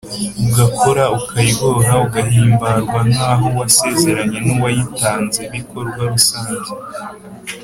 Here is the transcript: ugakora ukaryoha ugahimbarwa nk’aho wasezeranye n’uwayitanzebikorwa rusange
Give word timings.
ugakora 0.47 1.03
ukaryoha 1.19 1.93
ugahimbarwa 2.05 2.99
nk’aho 3.11 3.47
wasezeranye 3.57 4.39
n’uwayitanzebikorwa 4.45 6.01
rusange 6.13 6.71